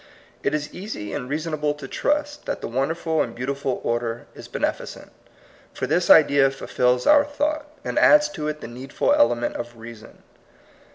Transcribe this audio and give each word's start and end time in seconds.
It 0.41 0.55
is 0.55 0.73
easy 0.73 1.13
and 1.13 1.29
reasonable 1.29 1.75
to 1.75 1.87
trust 1.87 2.47
that 2.47 2.61
the 2.61 2.67
won 2.67 2.87
derful 2.87 3.21
and 3.21 3.35
beautiful 3.35 3.81
order 3.83 4.25
is 4.33 4.47
beneficent; 4.47 5.11
for 5.75 5.85
this 5.85 6.09
idea 6.09 6.49
fulfils 6.49 7.05
our 7.05 7.23
thought, 7.23 7.67
and 7.83 7.99
adds 7.99 8.27
to 8.29 8.47
it 8.47 8.61
the 8.61 8.67
needful 8.67 9.13
element 9.13 9.55
of 9.57 9.77
reason. 9.77 10.23